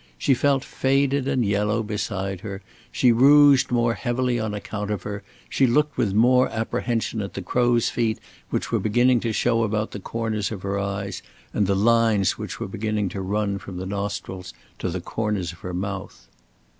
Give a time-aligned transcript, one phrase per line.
[0.17, 5.21] She felt faded and yellow beside her, she rouged more heavily on account of her,
[5.47, 8.17] she looked with more apprehension at the crow's feet
[8.49, 11.21] which were beginning to show about the corners of her eyes,
[11.53, 15.59] and the lines which were beginning to run from the nostrils to the corners of
[15.59, 16.27] her mouth.